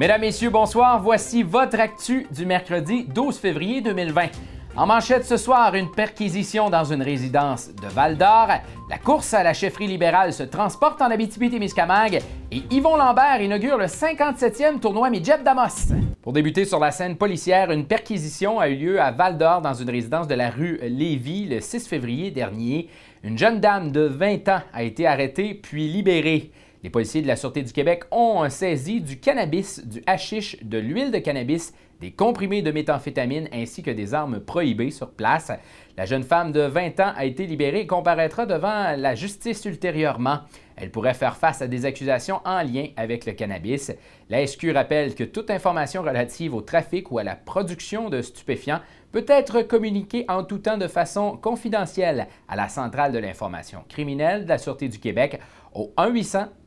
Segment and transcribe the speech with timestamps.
[0.00, 1.02] Mesdames, Messieurs, bonsoir.
[1.02, 4.28] Voici votre actu du mercredi 12 février 2020.
[4.74, 8.48] En manchette ce soir, une perquisition dans une résidence de Val-d'Or.
[8.88, 13.84] La course à la chefferie libérale se transporte en Abitibi-Témiscamingue et Yvon Lambert inaugure le
[13.84, 15.92] 57e tournoi Midget Damos.
[16.22, 19.90] Pour débuter sur la scène policière, une perquisition a eu lieu à Val-d'Or dans une
[19.90, 22.88] résidence de la rue Lévis le 6 février dernier.
[23.22, 26.52] Une jeune dame de 20 ans a été arrêtée puis libérée.
[26.82, 31.10] Les policiers de la Sûreté du Québec ont saisi du cannabis, du hashish, de l'huile
[31.10, 35.52] de cannabis des comprimés de méthamphétamine ainsi que des armes prohibées sur place.
[35.96, 40.40] La jeune femme de 20 ans a été libérée et comparaîtra devant la justice ultérieurement.
[40.76, 43.92] Elle pourrait faire face à des accusations en lien avec le cannabis.
[44.30, 48.80] La SQ rappelle que toute information relative au trafic ou à la production de stupéfiants
[49.12, 54.44] peut être communiquée en tout temps de façon confidentielle à la Centrale de l'information criminelle
[54.44, 55.38] de la Sûreté du Québec
[55.74, 55.92] au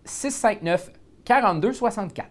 [0.06, 2.24] 1-800-659-4264.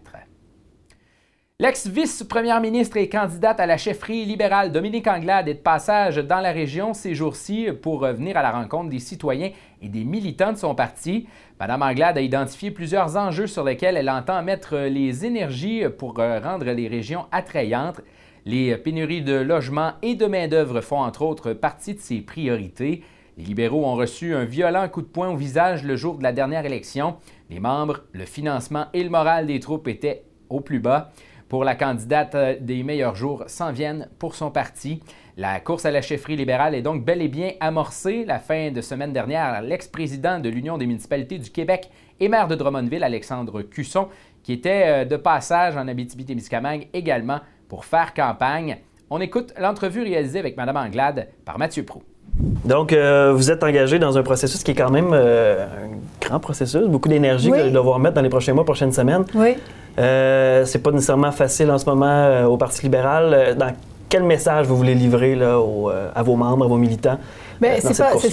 [1.59, 6.51] L'ex-vice-première ministre et candidate à la chefferie libérale Dominique Anglade est de passage dans la
[6.51, 10.75] région ces jours-ci pour venir à la rencontre des citoyens et des militants de son
[10.75, 11.29] parti.
[11.61, 16.65] Madame Anglade a identifié plusieurs enjeux sur lesquels elle entend mettre les énergies pour rendre
[16.65, 18.01] les régions attrayantes.
[18.45, 23.05] Les pénuries de logements et de main-d'œuvre font entre autres partie de ses priorités.
[23.37, 26.33] Les libéraux ont reçu un violent coup de poing au visage le jour de la
[26.33, 27.17] dernière élection.
[27.51, 31.13] Les membres, le financement et le moral des troupes étaient au plus bas
[31.53, 35.03] pour la candidate euh, des meilleurs jours s'en viennent pour son parti.
[35.37, 38.25] La course à la chefferie libérale est donc bel et bien amorcée.
[38.25, 42.55] La fin de semaine dernière, l'ex-président de l'Union des municipalités du Québec et maire de
[42.55, 44.09] Drummondville, Alexandre Cusson,
[44.43, 48.79] qui était euh, de passage en Abitibi-Témiscamingue également pour faire campagne.
[49.11, 52.03] On écoute l'entrevue réalisée avec Mme Anglade par Mathieu Prou.
[52.65, 55.67] Donc, euh, vous êtes engagé dans un processus qui est quand même un
[56.21, 59.25] grand processus, beaucoup d'énergie que vous allez devoir mettre dans les prochains mois, prochaines semaines.
[59.35, 59.57] Oui.
[59.99, 63.31] Euh, c'est pas nécessairement facile en ce moment euh, au Parti libéral.
[63.33, 63.73] Euh, dans
[64.09, 65.59] quel message vous voulez livrer là,
[66.15, 67.19] à vos membres, à vos militants?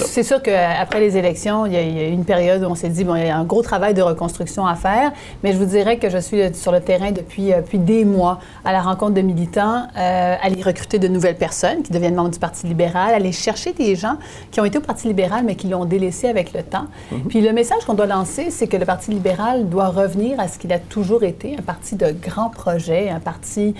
[0.06, 3.03] C'est sûr qu'après les élections, il y, a, eu une période où on s'est dit,
[3.03, 5.12] bon, il y a un gros travail de reconstruction à faire,
[5.44, 8.72] mais je vous dirais que je suis sur le terrain depuis, depuis des mois à
[8.72, 12.68] la rencontre de militants, euh, aller recruter de nouvelles personnes qui deviennent membres du Parti
[12.68, 14.18] libéral, aller chercher des gens
[14.51, 16.85] qui ont été au Parti libéral, mais qui l'ont délaissé avec le temps.
[17.12, 17.23] Mhm.
[17.29, 20.57] Puis le message qu'on doit lancer, c'est que le Parti libéral doit revenir à ce
[20.57, 23.75] qu'il a toujours été, un parti de grands projets, un parti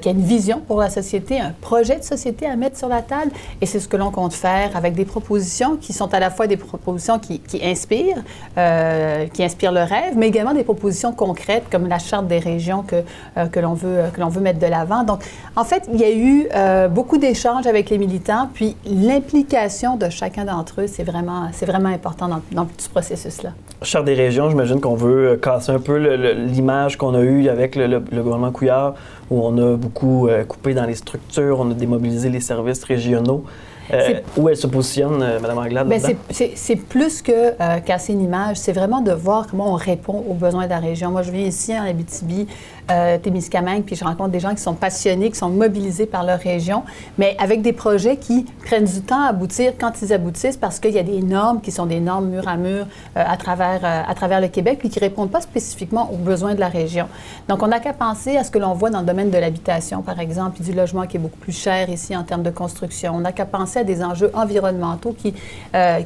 [0.00, 3.02] qui a une vision pour la société, un projet de société à mettre sur la
[3.02, 6.30] table, et c'est ce que l'on compte faire avec des propositions qui sont à la
[6.30, 8.22] fois des propositions qui, inspirent,
[8.58, 12.82] euh, qui inspirent le rêve, mais également des propositions concrètes comme la charte des régions
[12.82, 12.96] que,
[13.36, 15.04] euh, que l'on veut, que l'on veut mettre de l'avant.
[15.04, 15.22] Donc,
[15.56, 20.08] en fait, il y a eu euh, beaucoup d'échanges avec les militants, puis l'implication de
[20.08, 23.50] chacun d'entre eux, c'est vraiment, c'est vraiment important dans, dans tout ce processus-là.
[23.82, 27.98] Charte des régions, j'imagine qu'on veut casser un peu l'image qu'on a eue avec le,
[27.98, 28.94] gouvernement Couillard,
[29.30, 33.44] où on a beaucoup coupé dans les structures, on a démobilisé les services régionaux.
[33.92, 35.88] Euh, où elle se positionne, euh, Mme Anglade?
[35.88, 40.24] Ben, c'est plus que euh, casser une image, c'est vraiment de voir comment on répond
[40.28, 41.10] aux besoins de la région.
[41.10, 42.46] Moi, je viens ici en Abitibi,
[42.90, 46.38] euh, Témiscamingue, puis je rencontre des gens qui sont passionnés, qui sont mobilisés par leur
[46.38, 46.82] région,
[47.18, 50.92] mais avec des projets qui prennent du temps à aboutir quand ils aboutissent parce qu'il
[50.92, 52.86] y a des normes qui sont des normes mur à mur
[53.16, 56.54] euh, à, travers, à travers le Québec, puis qui ne répondent pas spécifiquement aux besoins
[56.54, 57.06] de la région.
[57.48, 60.02] Donc, on n'a qu'à penser à ce que l'on voit dans le domaine de l'habitation,
[60.02, 63.12] par exemple, puis du logement qui est beaucoup plus cher ici en termes de construction.
[63.14, 65.34] On n'a qu'à penser des enjeux environnementaux qui,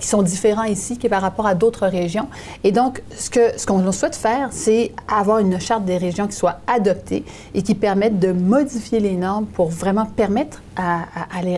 [0.00, 2.28] qui sont différents ici par rapport à d'autres régions.
[2.62, 6.36] Et donc, ce qu'on ce qu'on souhaite faire, c'est avoir une charte des régions qui
[6.36, 7.24] soit adoptés
[7.54, 10.62] et qui permettent de modifier les normes pour vraiment permettre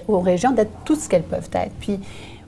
[0.08, 1.72] aux régions d'être tout ce qu'elles peuvent être.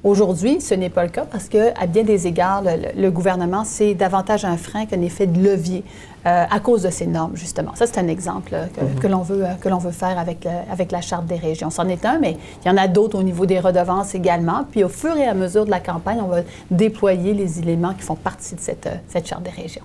[0.04, 3.94] Aujourd'hui, ce n'est pas le cas parce que, à bien des égards, le, gouvernement, c'est
[3.94, 5.82] davantage un frein qu'un effet de levier
[6.24, 7.72] euh, à cause de ces normes, justement.
[7.74, 9.00] Ça, c'est un exemple que, mm-hmm.
[9.00, 11.70] que l'on veut, que l'on veut faire avec, avec la Charte des régions.
[11.70, 14.64] C'en est un, mais il y en a d'autres au niveau des redevances également.
[14.70, 18.02] Puis, au fur et à mesure de la campagne, on va déployer les éléments qui
[18.02, 19.84] font partie de cette, cette Charte des régions.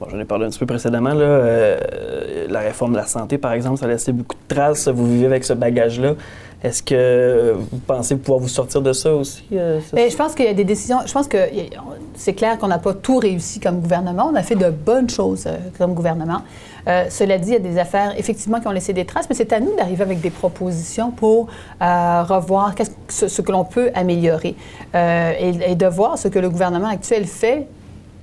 [0.00, 1.14] Bon, j'en ai parlé un petit peu précédemment.
[1.14, 4.88] Là, euh, la réforme de la santé, par exemple, ça a laissé beaucoup de traces.
[4.88, 6.14] Vous vivez avec ce bagage-là.
[6.64, 9.44] Est-ce que vous pensez pouvoir vous sortir de ça aussi?
[9.52, 10.96] Euh, Bien, je pense qu'il y a des décisions.
[11.04, 11.36] Je pense que
[12.14, 14.30] c'est clair qu'on n'a pas tout réussi comme gouvernement.
[14.32, 16.40] On a fait de bonnes choses euh, comme gouvernement.
[16.86, 19.52] cela dit, il y a des affaires, effectivement, qui ont laissé des traces, mais c'est
[19.52, 21.48] à nous d'arriver avec des propositions pour
[21.80, 22.74] revoir
[23.08, 24.54] ce, ce, que l'on peut améliorer
[24.94, 27.66] et, et, de voir ce que le gouvernement actuel fait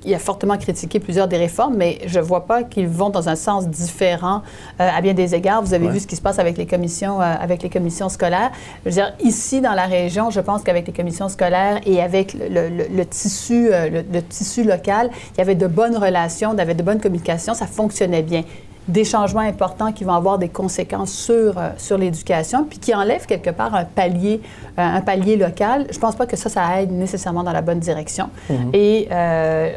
[0.05, 3.29] il a fortement critiqué plusieurs des réformes, mais je ne vois pas qu'ils vont dans
[3.29, 4.41] un sens différent
[4.79, 5.61] euh, à bien des égards.
[5.61, 8.51] Vous avez vu ce qui se passe avec les commissions, euh, avec les commissions scolaires.
[8.85, 12.33] Je veux dire, ici, dans la région, je pense qu'avec les commissions scolaires et avec
[12.33, 16.73] le, tissu, euh, le, tissu local, il y avait de bonnes relations, il y avait
[16.73, 18.43] de bonnes communications, ça fonctionnait bien.
[18.91, 23.25] Des changements importants qui vont avoir des conséquences sur, euh, sur l'éducation, puis qui enlèvent
[23.25, 24.41] quelque part un palier,
[24.77, 27.61] euh, un palier local, je ne pense pas que ça, ça aide nécessairement dans la
[27.61, 28.29] bonne direction.
[28.49, 28.75] Mm-hmm.
[28.75, 29.07] Et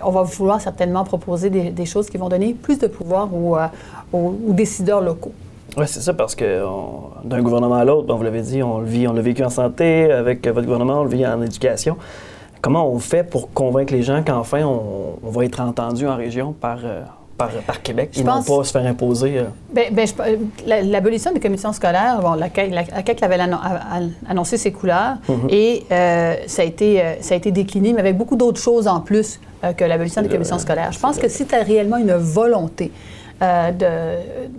[0.03, 3.57] on va vouloir certainement proposer des, choses qui vont donner plus de pouvoir aux,
[4.13, 5.33] aux, décideurs locaux.
[5.77, 6.63] Oui, c'est ça, parce que
[7.25, 9.51] d'un gouvernement à l'autre, on vous l'avez dit, on le vit, on l'a vécu en
[9.51, 11.97] santé, avec votre gouvernement, on le vit en éducation.
[12.61, 16.79] Comment on fait pour convaincre les gens qu'enfin on, va être entendu en région par,
[17.37, 19.39] par, par, Québec et non pas se faire imposer?
[19.39, 19.45] Euh?
[19.73, 20.07] Bien, ben,
[20.67, 23.39] l'abolition des commissions scolaires, bon, la, CAQ avait
[24.29, 25.51] annoncé ses couleurs mm-hmm.
[25.51, 28.89] et euh, ça, a été, euh, ça a été décliné, mais avec beaucoup d'autres choses
[28.89, 29.41] en plus
[29.79, 30.93] que l'abolition des commissions scolaires.
[30.93, 32.93] Je pense que si tu as réellement une volonté
[33.41, 34.19] de,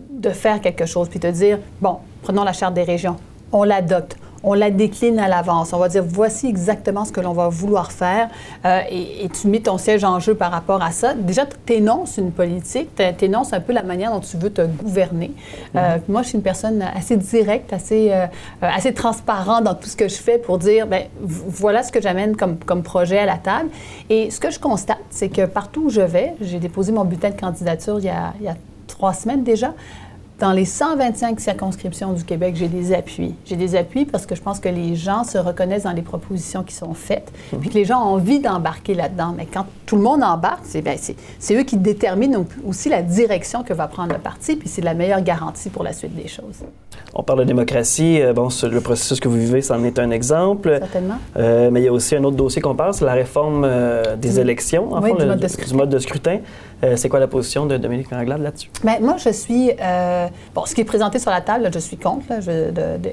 [0.09, 3.15] de faire quelque chose, puis te dire, bon, prenons la Charte des régions,
[3.51, 5.73] on l'adopte, on la décline à l'avance.
[5.73, 8.29] On va dire, voici exactement ce que l'on va vouloir faire
[8.65, 11.13] euh, et, tu mets ton siège en jeu par rapport à ça.
[11.15, 14.61] Déjà, tu énonces une politique, tu énonces un peu la manière dont tu veux te
[14.61, 15.31] gouverner.
[15.75, 16.01] Euh, mhm.
[16.07, 18.27] moi, je suis une personne assez directe, assez, euh,
[18.61, 22.35] assez transparente dans tout ce que je fais pour dire, ben voilà ce que j'amène
[22.35, 23.69] comme, comme projet à la table.
[24.09, 27.31] Et ce que je constate, c'est que partout où je vais, j'ai déposé mon bulletin
[27.31, 28.55] de candidature il y a, il y a
[28.87, 29.73] trois semaines déjà,
[30.39, 33.35] dans les 125 circonscriptions du Québec, j'ai des appuis.
[33.45, 36.63] J'ai des appuis parce que je pense que les gens se reconnaissent dans les propositions
[36.63, 37.59] qui sont faites, mhm.
[37.59, 39.33] puis que les gens ont envie d'embarquer là-dedans.
[39.37, 40.97] Mais quand tout le monde embarque, c'est ben,
[41.51, 45.21] eux qui déterminent aussi la direction que va prendre le parti, puis c'est la meilleure
[45.21, 46.63] garantie pour la suite des choses.
[47.13, 48.21] On parle de démocratie.
[48.21, 50.77] Euh, bon, le processus que vous vivez, c'en est un exemple.
[50.79, 51.15] Certainement.
[51.37, 54.15] Euh, mais il y a aussi un autre dossier qu'on parle, c'est la réforme euh,
[54.17, 56.39] des élections, en oui, du, mode de du, mode de scrutin.
[56.95, 58.69] C'est quoi la position de Dominique Anglade là-dessus?
[58.83, 59.71] Bien, moi, je suis...
[60.53, 62.25] bon, ce qui est présenté sur la table, je suis contre,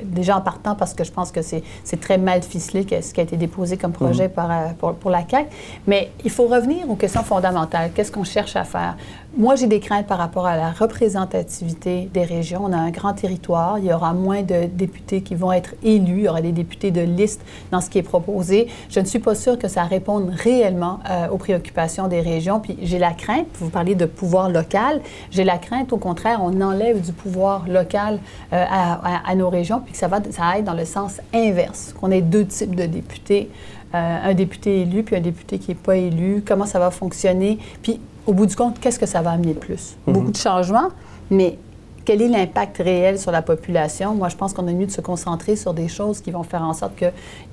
[0.05, 3.23] déjà en partant parce que je pense que c'est très mal ficelé ce qui a
[3.23, 4.35] été déposé comme projet mhm.
[4.35, 5.49] par, pour, pour, la CAQ.
[5.87, 7.91] Mais il faut revenir aux questions fondamentales.
[7.95, 8.97] Qu'est-ce qu'on cherche à faire?
[9.35, 12.61] Moi, j'ai des craintes par rapport à la représentativité des régions.
[12.65, 13.79] On a un grand territoire.
[13.79, 16.19] Il y aura moins de députés qui vont être élus.
[16.19, 17.41] Il y aura des députés de liste
[17.71, 18.69] dans ce qui est proposé.
[18.91, 22.61] Je ne suis pas sûre que ça réponde réellement euh, aux préoccupations des régions.
[22.61, 25.01] Puis j'ai la crainte, vous parlez de pouvoir local,
[25.31, 28.19] j'ai la crainte, au contraire, on enlève du pouvoir local
[28.53, 32.11] euh, à, nos régions, puis que ça, va, ça aille dans le sens inverse, qu'on
[32.11, 33.49] ait deux types de députés.
[33.95, 37.59] Euh, un député élu puis un député qui n'est pas élu, comment ça va fonctionner?
[37.83, 39.97] Puis au bout du compte, qu'est-ce que ça va amener de plus?
[40.07, 40.15] Mhm.
[40.15, 40.89] Beaucoup de changements,
[41.31, 41.59] mais
[42.05, 44.15] quel est l'impact réel sur la population?
[44.15, 46.63] Moi, je pense qu'on a mieux de se concentrer sur des choses qui vont faire
[46.63, 47.07] en sorte que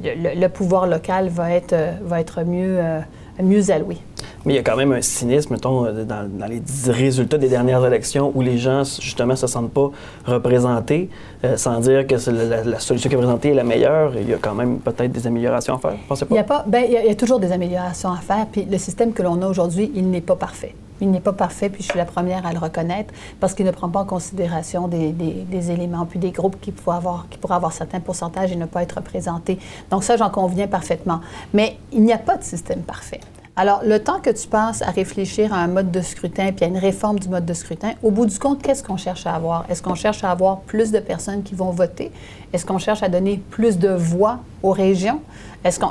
[0.04, 3.00] le, pouvoir local va être, euh, va être mieux, euh,
[3.42, 3.98] mieux alloué.
[4.46, 7.86] Mais il y a quand même un cynisme, mettons, euh, dans, les résultats des dernières
[7.86, 9.92] élections où les gens, justement, ne se sentent pas
[10.26, 11.10] représentés,
[11.56, 14.16] sans dire que la, solution qui est présentée est la meilleure.
[14.16, 16.36] Il y a quand même peut-être des améliorations à faire, pensez pas?
[16.36, 18.78] Il y a, pas, ben, il y a toujours des améliorations à faire, puis le
[18.78, 20.76] système que l'on a aujourd'hui, il n'est pas parfait.
[21.02, 23.72] Il n'est pas parfait, puis je suis la première à le reconnaître, parce qu'il ne
[23.72, 27.56] prend pas en considération des, des, éléments, puis des groupes qui pourraient, avoir, qui pourraient
[27.56, 29.60] avoir certains pourcentages et ne pas être représentés.
[29.90, 31.22] Donc ça, j'en conviens parfaitement.
[31.54, 33.22] Mais il n'y a pas de système parfait.
[33.62, 36.70] Alors, le temps que tu passes à réfléchir à un mode de scrutin puis à
[36.70, 39.66] une réforme du mode de scrutin, au bout du compte, qu'est-ce qu'on cherche à avoir?
[39.70, 42.10] Est-ce qu'on cherche à avoir plus de personnes qui vont voter?
[42.54, 45.20] Est-ce qu'on cherche à donner plus de voix aux régions?
[45.66, 45.90] Est-ce qu'on,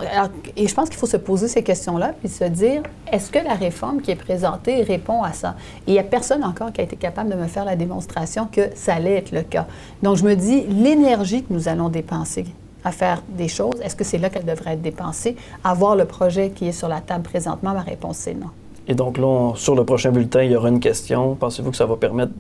[0.57, 3.53] et je pense qu'il faut se poser ces questions-là puis se dire, est-ce que la
[3.53, 5.55] réforme qui est présentée répond à ça?
[5.87, 8.71] Il n'y a personne encore qui a été capable de me faire la démonstration que
[8.77, 9.67] ça allait être le cas.
[10.03, 12.47] Donc, je me dis, l'énergie que nous allons dépenser
[12.85, 15.37] à faire des choses, est-ce que c'est là qu'elle devrait être dépensée?
[15.65, 18.49] Avoir le projet qui est sur la table présentement, ma réponse c'est non.
[18.91, 21.35] Et donc là, sur le prochain bulletin, il y aura une question.
[21.35, 22.33] Pensez-vous que ça va permettre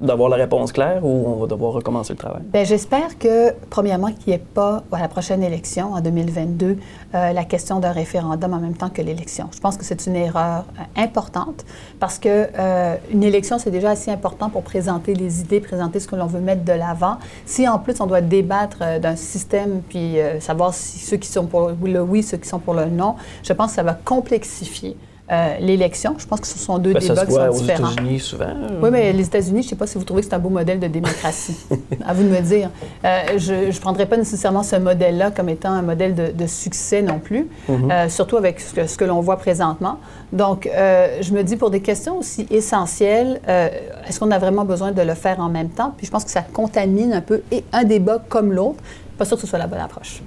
[0.00, 2.42] d'avoir la réponse claire ou on va devoir recommencer le travail?
[2.52, 6.76] Bien, j'espère que, premièrement, qu'il n'y ait pas, à la prochaine élection, en 2022,
[7.14, 9.48] euh, la question d'un référendum en même temps que l'élection.
[9.54, 11.64] Je pense que c'est une erreur euh, importante
[12.00, 16.08] parce que euh, une élection, c'est déjà assez important pour présenter les idées, présenter ce
[16.08, 17.18] que l'on veut mettre de l'avant.
[17.46, 21.70] Si, en plus, on doit débattre d'un système puis savoir si ceux qui sont pour
[21.82, 24.96] le oui, ceux qui sont pour le non, je pense que ça va complexifier
[25.32, 26.16] euh, l'élection.
[26.18, 27.88] Je pense que ce sont deux ben, débats qui sont différents.
[27.88, 28.54] aux États-Unis souvent.
[28.82, 30.50] Oui, mais les États-Unis, je ne sais pas si vous trouvez que c'est un beau
[30.50, 31.56] modèle de démocratie.
[32.06, 32.68] à vous de me dire.
[33.04, 37.20] Euh, je ne prendrais pas nécessairement ce modèle-là comme étant un modèle de, succès non
[37.20, 37.90] plus, mhm.
[37.90, 39.98] euh, surtout avec ce que, que l'on voit présentement.
[40.32, 45.00] Donc, je me dis, pour des questions aussi essentielles, est-ce qu'on a vraiment besoin de
[45.00, 45.94] le faire en même temps?
[45.96, 48.82] Puis je pense que ça contamine un peu et un débat comme l'autre.
[49.16, 50.22] Pas sûr que ce soit la bonne approche.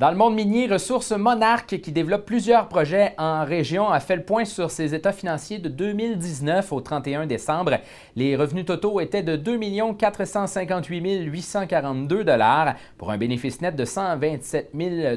[0.00, 4.22] Dans le monde minier, Ressources Monarque, qui développe plusieurs projets en région, a fait le
[4.22, 7.72] point sur ses états financiers de 2019 au 31 décembre.
[8.16, 9.60] Les revenus totaux étaient de 2
[9.98, 12.24] 458 842
[12.96, 15.16] pour un bénéfice net de 127 000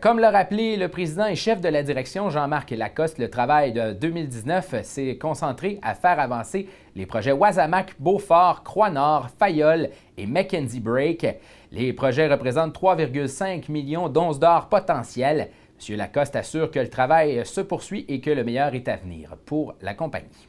[0.00, 3.92] comme l'a rappelé le président et chef de la direction Jean-Marc Lacoste, le travail de
[3.92, 11.26] 2019 s'est concentré à faire avancer les projets Wasamac, Beaufort, Croix-Nord, Fayol et Mackenzie Break.
[11.72, 15.50] Les projets représentent 3,5 millions d'onces d'or potentielles.
[15.88, 15.96] M.
[15.96, 19.74] Lacoste assure que le travail se poursuit et que le meilleur est à venir pour
[19.82, 20.48] la compagnie.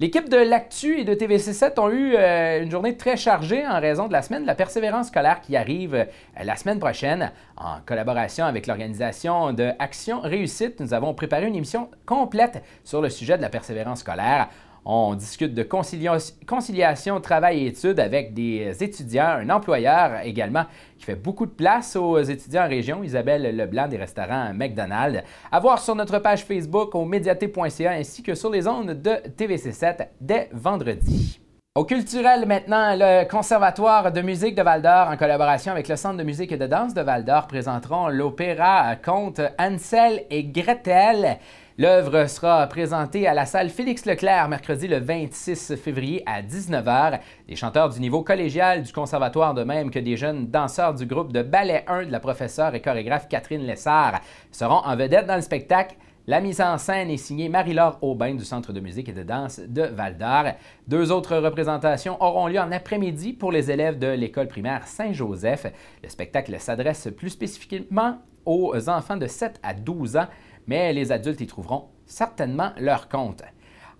[0.00, 4.08] L'équipe de l'Actu et de TVC7 ont eu euh, une journée très chargée en raison
[4.08, 6.04] de la semaine de la persévérance scolaire qui arrive euh,
[6.42, 7.30] la semaine prochaine.
[7.56, 13.08] En collaboration avec l'organisation de Action Réussite, nous avons préparé une émission complète sur le
[13.08, 14.48] sujet de la persévérance scolaire.
[14.86, 20.64] On discute de conciliation, travail et études avec des étudiants, un employeur également
[20.98, 25.22] qui fait beaucoup de place aux étudiants en région, Isabelle Leblanc des restaurants McDonald's.
[25.50, 30.08] À voir sur notre page Facebook au médiaté.ca ainsi que sur les ondes de TVC7
[30.20, 31.40] dès vendredi.
[31.76, 36.22] Au culturel maintenant, le Conservatoire de musique de Val-d'Or, en collaboration avec le Centre de
[36.22, 41.38] musique et de danse de Val-d'Or, présenteront l'opéra Conte Ansel et Gretel.
[41.76, 47.18] L'œuvre sera présentée à la salle Félix Leclerc mercredi le 26 février à 19h.
[47.48, 51.32] Des chanteurs du niveau collégial du conservatoire, de même que des jeunes danseurs du groupe
[51.32, 54.20] de ballet 1 de la professeure et chorégraphe Catherine Lessard,
[54.52, 55.96] seront en vedette dans le spectacle.
[56.28, 59.58] La mise en scène est signée Marie-Laure Aubin du Centre de musique et de danse
[59.58, 60.52] de Val-d'Or.
[60.86, 65.66] Deux autres représentations auront lieu en après-midi pour les élèves de l'école primaire Saint-Joseph.
[66.04, 70.26] Le spectacle s'adresse plus spécifiquement aux enfants de 7 à 12 ans
[70.66, 73.42] mais les adultes y trouveront certainement leur compte.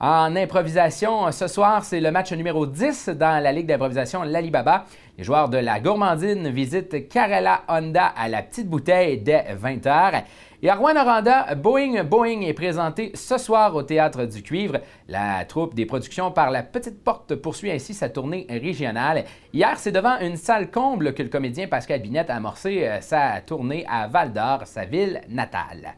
[0.00, 4.85] En improvisation, ce soir, c'est le match numéro 10 dans la Ligue d'improvisation L'Alibaba.
[5.16, 10.25] Les joueurs de la Gourmandine visitent Carella Honda à la petite bouteille dès 20h.
[10.62, 14.78] Et à Rouen-Noranda, Boeing Boeing est présenté ce soir au Théâtre du Cuivre.
[15.09, 19.25] La troupe des productions par la Petite Porte poursuit ainsi sa tournée régionale.
[19.52, 23.40] Hier, c'est devant une salle comble que le comédien Pascal Binette a amorcé euh, sa
[23.42, 25.94] tournée à Val-d'Or, sa ville natale.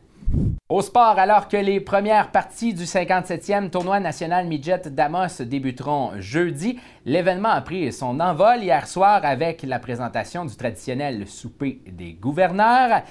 [0.68, 6.78] Au sport, alors que les premières parties du 57e tournoi national midget d'Amos débuteront jeudi,
[7.04, 13.02] l'événement a pris son envol hier soir avec la présentation du traditionnel souper des gouverneurs.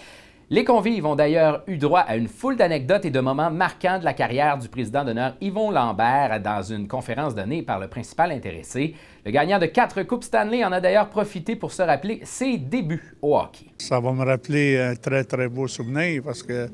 [0.51, 4.05] Les convives ont d'ailleurs eu droit à une foule d'anecdotes et de moments marquants de
[4.05, 8.93] la carrière du président d'honneur Yvon Lambert dans une conférence donnée par le principal intéressé.
[9.25, 13.15] Le gagnant de quatre Coupes Stanley en a d'ailleurs profité pour se rappeler ses débuts
[13.23, 13.65] au hockey.
[13.79, 16.69] Ça va me rappeler un très, très beau souvenir parce que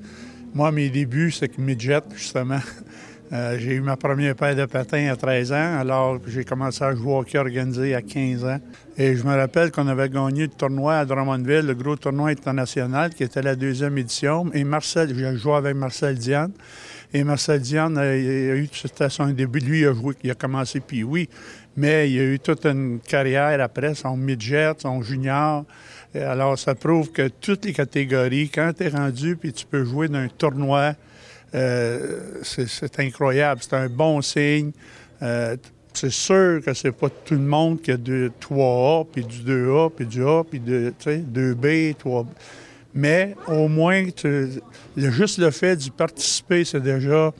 [0.54, 2.60] moi, mes débuts, c'est que midget, justement.
[3.34, 6.94] Euh, j'ai eu ma première paire de patins à 13 ans, alors j'ai commencé à
[6.94, 8.60] jouer au hockey organisé à 15 ans.
[8.98, 13.14] Et je me rappelle qu'on avait gagné le tournoi à Drummondville, le gros tournoi international,
[13.14, 14.52] qui était la deuxième édition.
[14.54, 16.52] Et Marcel, j'ai joué avec Marcel Diane.
[17.14, 19.60] Et Marcel Diane a, eu, c'était son début.
[19.60, 21.30] Lui, il a joué, il a commencé puis oui,
[21.78, 25.64] mais il a eu toute une carrière après, son midget, son junior.
[26.14, 30.10] Alors, ça prouve que toutes les catégories, quand tu es rendu puis tu peux jouer
[30.10, 30.94] dans un tournoi,
[31.56, 33.62] euh, c'est incroyable.
[33.64, 34.72] C'est un bon signe.
[35.22, 35.56] Euh,
[35.94, 39.92] c'est sûr que c'est pas tout le monde qui a du 3A, puis du 2A,
[39.92, 42.26] puis du A, puis de, 2B, 3
[42.94, 44.06] Mais au moins,
[44.96, 47.34] juste le fait d'y participer, c'est déjà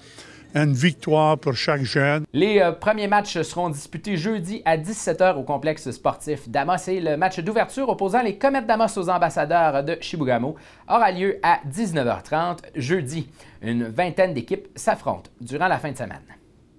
[0.56, 2.26] une victoire pour chaque jeune.
[2.34, 7.18] Les euh, premiers matchs seront disputés jeudi à 17h au complexe sportif d'Amos et le
[7.18, 10.56] match d'ouverture opposant les Comètes d'Amos aux ambassadeurs de Shibugamo
[10.88, 13.30] aura lieu à 19h30 jeudi.
[13.62, 16.22] Une vingtaine d'équipes s'affrontent durant la fin de semaine.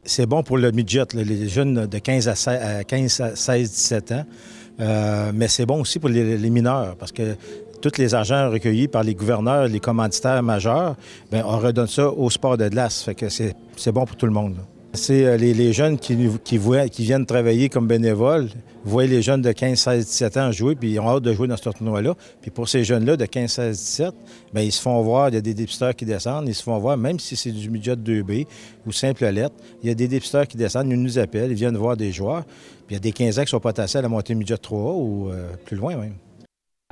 [0.04, 4.24] C'est bon pour le midget, les jeunes de 15 à 16, 17 ans.
[4.80, 7.36] Euh, mais c'est bon aussi pour les, mineurs parce que
[7.82, 10.96] tous les argents recueillis par les gouverneurs, les commanditaires majeurs,
[11.30, 13.02] bien, on redonne ça au sport de glace.
[13.02, 14.56] Fait que c'est bon pour tout le monde.
[14.94, 16.60] C'est euh, les, jeunes qui, qui,
[16.90, 18.50] qui, viennent travailler comme bénévoles,
[18.84, 21.48] voient les jeunes de 15, 16, 17 ans jouer, puis ils ont hâte de jouer
[21.48, 22.14] dans ce tournoi-là.
[22.42, 24.14] Puis pour ces jeunes-là de 15, 16, 17,
[24.52, 26.78] bien, ils se font voir, il y a des dépisteurs qui descendent, ils se font
[26.78, 28.46] voir, même si c'est du midget 2B
[28.86, 31.76] ou simple lettre, il y a des dépisteurs qui descendent, ils nous appellent, ils viennent
[31.76, 32.44] voir des joueurs.
[32.44, 34.56] Puis il y a des 15 ans qui sont pas tassés à la montée midget
[34.56, 36.14] 3A ou euh, plus loin même.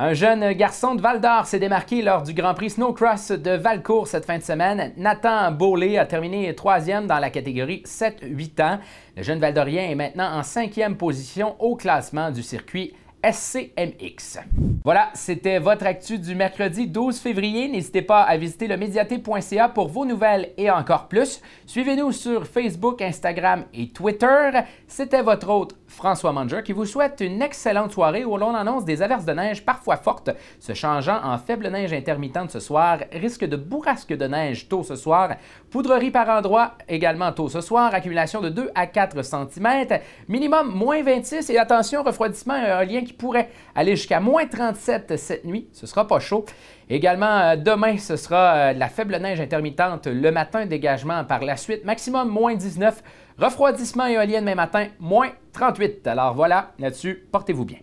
[0.03, 4.09] Un jeune garçon de Val d'Or s'est démarqué lors du Grand Prix Snowcross de Valcourt
[4.09, 4.95] cette fin de semaine.
[4.97, 8.79] Nathan Beaulé a terminé troisième dans la catégorie 7-8 ans.
[9.15, 14.39] Le jeune Valdorien est maintenant en cinquième position au classement du circuit SCMX.
[14.83, 17.69] Voilà, c'était votre actu du mercredi 12 février.
[17.69, 21.43] N'hésitez pas à visiter le médiaté.ca pour vos nouvelles et encore plus.
[21.67, 24.61] Suivez-nous sur Facebook, Instagram et Twitter.
[24.89, 29.03] C'était votre hôte François Manger qui vous souhaite une excellente soirée où l'on annonce des
[29.03, 30.31] averses de neige parfois fortes,
[30.61, 34.95] se changeant en faible neige intermittente ce soir, risque de bourrasque de neige tôt ce
[34.95, 35.35] soir,
[35.71, 41.03] poudrerie par endroit également tôt ce soir, accumulation de 2 à 4 cm, minimum moins
[41.03, 43.51] 26 et attention, refroidissement éolien qui pourrait
[43.81, 46.45] aller jusqu'à moins 37 cette nuit, ce sera pas chaud.
[46.89, 51.43] Également, euh, demain, ce sera euh, de la faible neige intermittente le matin, dégagement par
[51.43, 53.03] la suite, maximum moins 19
[53.39, 56.07] Refroidissement éolien demain matin, moins 38.
[56.07, 57.79] Alors voilà, là-dessus, portez-vous bien.